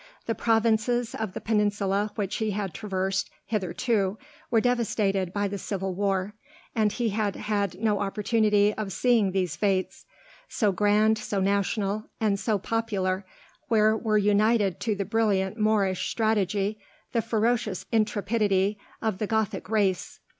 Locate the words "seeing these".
8.91-9.55